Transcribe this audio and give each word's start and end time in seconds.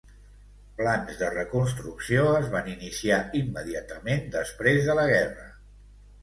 Plans 0.77 1.19
de 1.19 1.27
reconstrucció 1.33 2.23
es 2.37 2.47
van 2.55 2.71
iniciar 2.71 3.19
immediatament 3.41 4.25
després 4.39 4.89
de 4.89 4.97
la 5.03 5.05
guerra. 5.13 5.47